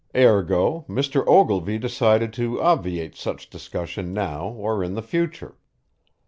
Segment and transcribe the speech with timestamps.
[0.15, 1.23] Ergo, Mr.
[1.27, 5.57] Ogilvy decided to obviate such discussion now or in the future.